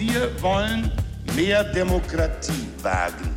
[0.00, 0.90] Wir wollen
[1.36, 3.34] mehr Demokratie wagen.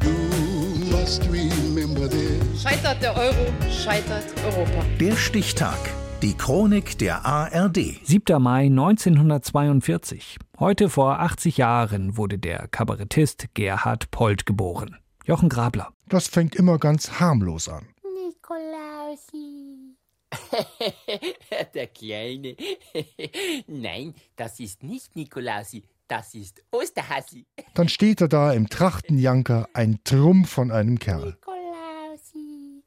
[2.58, 4.86] Scheitert der Euro, scheitert Europa.
[4.98, 5.78] Der Stichtag.
[6.22, 8.00] Die Chronik der ARD.
[8.06, 8.42] 7.
[8.42, 10.38] Mai 1942.
[10.58, 14.96] Heute vor 80 Jahren wurde der Kabarettist Gerhard Polt geboren.
[15.26, 15.92] Jochen Grabler.
[16.08, 17.90] Das fängt immer ganz harmlos an.
[18.26, 19.98] Nikolausi.
[21.76, 22.56] Der Kleine.
[23.68, 25.84] Nein, das ist nicht Nikolausi,
[26.14, 27.48] das ist Osterhasi.
[27.74, 31.36] Dann steht er da im Trachtenjanker, ein Trumpf von einem Kerl.
[31.40, 32.84] Nikolausi.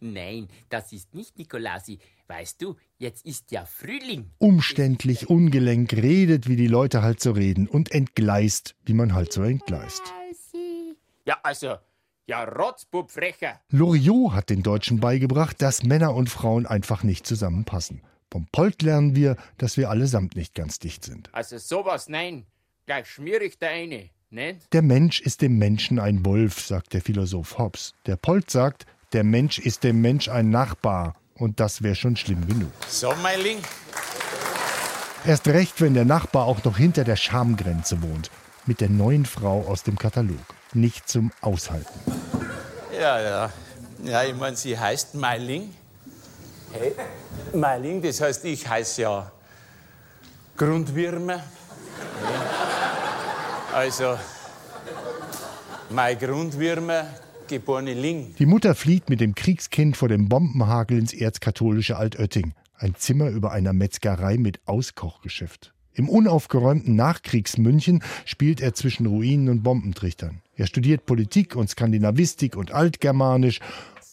[0.00, 2.00] Nein, das ist nicht Nikolausi.
[2.26, 4.32] Weißt du, jetzt ist ja Frühling.
[4.38, 9.44] Umständlich, ungelenk, redet, wie die Leute halt so reden und entgleist, wie man halt so
[9.44, 10.02] entgleist.
[11.24, 11.76] Ja, also,
[12.26, 13.60] ja, Rotzbub frecher.
[13.70, 18.02] Loriot hat den Deutschen beigebracht, dass Männer und Frauen einfach nicht zusammenpassen.
[18.32, 21.28] Vom Polt lernen wir, dass wir allesamt nicht ganz dicht sind.
[21.32, 22.46] Also sowas, nein.
[22.86, 24.10] Gleich schmier ich da eine.
[24.30, 24.72] Nicht?
[24.72, 27.94] Der Mensch ist dem Menschen ein Wolf, sagt der Philosoph Hobbes.
[28.06, 31.14] Der Polt sagt, der Mensch ist dem Mensch ein Nachbar.
[31.34, 32.72] Und das wäre schon schlimm genug.
[32.88, 33.58] So, Meiling.
[35.24, 38.30] Erst recht, wenn der Nachbar auch noch hinter der Schamgrenze wohnt.
[38.66, 40.38] Mit der neuen Frau aus dem Katalog.
[40.72, 42.00] Nicht zum Aushalten.
[42.92, 43.52] Ja, ja.
[44.04, 45.74] Ja, ich meine, sie heißt Meiling.
[46.72, 46.92] Hey,
[47.60, 49.32] Meiling, das heißt, ich heiße ja
[50.56, 51.42] Grundwürmer.
[53.72, 54.16] Also,
[55.90, 57.06] mein Grundwürmer,
[57.46, 58.34] geborene Ling.
[58.38, 62.54] Die Mutter flieht mit dem Kriegskind vor dem Bombenhagel ins erzkatholische Altötting.
[62.78, 65.72] Ein Zimmer über einer Metzgerei mit Auskochgeschäft.
[65.92, 70.42] Im unaufgeräumten Nachkriegsmünchen spielt er zwischen Ruinen und Bombentrichtern.
[70.54, 73.60] Er studiert Politik und Skandinavistik und Altgermanisch.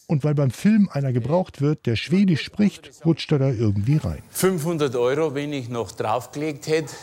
[0.07, 4.21] Und weil beim Film einer gebraucht wird, der Schwedisch spricht, rutscht er da irgendwie rein.
[4.31, 6.93] 500 Euro, wenn ich noch draufgelegt hätte,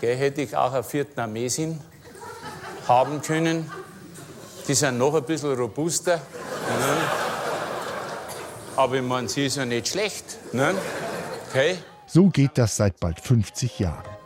[0.00, 1.80] gell, hätte ich auch eine Vietnamesin
[2.86, 3.70] haben können.
[4.68, 6.16] Die sind noch ein bisschen robuster.
[6.16, 6.96] Ne?
[8.76, 10.38] Aber ich meine, sie ist ja nicht schlecht.
[10.52, 10.74] Ne?
[11.48, 11.76] Okay?
[12.06, 14.19] So geht das seit bald 50 Jahren.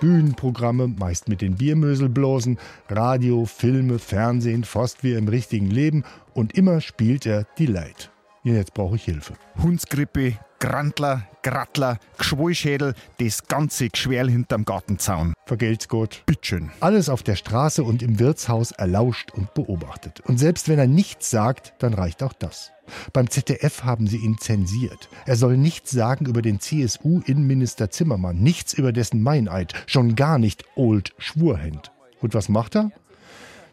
[0.00, 6.04] Bühnenprogramme, meist mit den Biermöselblosen, Radio, Filme, Fernsehen, fast wie im richtigen Leben
[6.34, 8.10] und immer spielt er die Leid.
[8.44, 9.34] Jetzt brauche ich Hilfe.
[9.62, 15.34] Hundsgrippe, Grantler, Grattler, Geschwollschädel, das ganze Geschwerl hinterm Gartenzaun.
[15.48, 16.24] Vergelt's Gott.
[16.26, 16.70] Bitteschön.
[16.80, 20.20] Alles auf der Straße und im Wirtshaus erlauscht und beobachtet.
[20.20, 22.70] Und selbst wenn er nichts sagt, dann reicht auch das.
[23.14, 25.08] Beim ZDF haben sie ihn zensiert.
[25.24, 30.66] Er soll nichts sagen über den CSU-Innenminister Zimmermann, nichts über dessen Meineid, schon gar nicht
[30.76, 31.92] Old Schwurhend.
[32.20, 32.90] Und was macht er?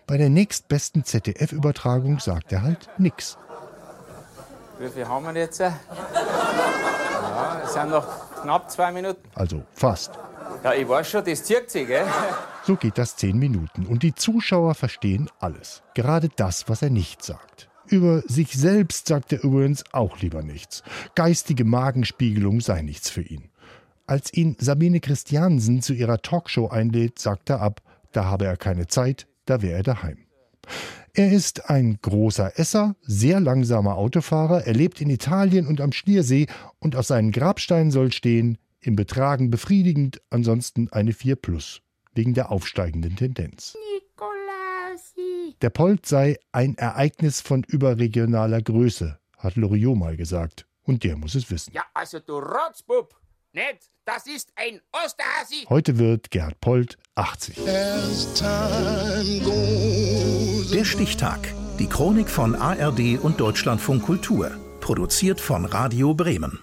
[0.07, 3.37] Bei der nächstbesten ZDF-Übertragung sagt er halt nix.
[4.79, 5.59] Wie viel haben wir jetzt?
[5.59, 5.73] Ja,
[7.65, 8.07] es sind noch
[8.41, 9.21] knapp zwei Minuten.
[9.33, 10.11] Also fast.
[10.65, 12.07] Ja, ich weiß schon, das zieht sich, gell?
[12.63, 13.85] So geht das zehn Minuten.
[13.85, 15.83] Und die Zuschauer verstehen alles.
[15.93, 17.69] Gerade das, was er nicht sagt.
[17.85, 20.81] Über sich selbst sagt er übrigens auch lieber nichts.
[21.13, 23.51] Geistige Magenspiegelung sei nichts für ihn.
[24.07, 28.87] Als ihn Sabine Christiansen zu ihrer Talkshow einlädt, sagt er ab, da habe er keine
[28.87, 30.17] Zeit, da wäre er daheim.
[31.13, 36.47] Er ist ein großer Esser, sehr langsamer Autofahrer, er lebt in Italien und am Schliersee
[36.79, 41.81] und auf seinen Grabstein soll stehen, im Betragen befriedigend, ansonsten eine 4 plus,
[42.13, 43.75] wegen der aufsteigenden Tendenz.
[43.95, 45.55] Nikolausi.
[45.61, 50.67] Der Polt sei ein Ereignis von überregionaler Größe, hat Loriot mal gesagt.
[50.83, 51.73] Und der muss es wissen.
[51.73, 53.15] Ja, also du Rotzbub.
[53.53, 53.89] Nicht?
[54.05, 55.65] Das ist ein Osterhasi.
[55.67, 57.55] Heute wird Gerhard Polt 80.
[60.71, 61.51] Der Stichtag.
[61.79, 64.51] Die Chronik von ARD und Deutschlandfunk Kultur.
[64.81, 66.59] Produziert von Radio Bremen.